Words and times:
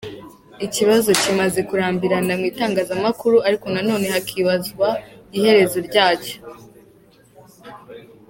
Ikibazo 0.65 1.09
kimaze 1.21 1.59
kurambirana 1.69 2.33
mu 2.39 2.45
itangazamakuru 2.51 3.37
ariko 3.47 3.65
nanone 3.73 4.05
hakibazwa 4.13 4.87
iherezo 5.37 5.77
ryacyo. 5.87 6.35